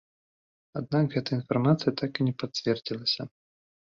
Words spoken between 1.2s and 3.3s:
інфармацыя так і не пацвердзілася.